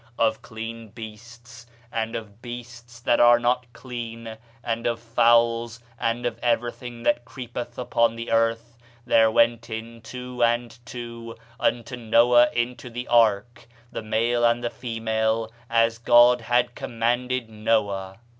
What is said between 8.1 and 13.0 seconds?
the earth, there went in two and two unto Noah into